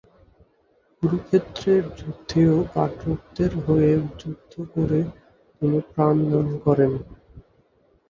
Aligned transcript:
কুরুক্ষেত্রের 1.03 1.83
যুদ্ধেও 1.97 2.55
পাণ্ডবদের 2.73 3.51
হয়ে 3.65 3.91
যুদ্ধ 4.19 4.53
করে 4.73 4.99
তিনি 5.61 5.79
প্রাণ 5.91 6.15
দান 6.29 6.47
করেন। 6.65 6.91